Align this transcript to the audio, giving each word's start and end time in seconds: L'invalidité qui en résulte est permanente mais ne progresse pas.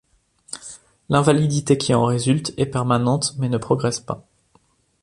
L'invalidité 1.09 1.77
qui 1.77 1.93
en 1.93 2.05
résulte 2.05 2.55
est 2.57 2.65
permanente 2.65 3.35
mais 3.37 3.49
ne 3.49 3.59
progresse 3.59 3.99
pas. 3.99 4.27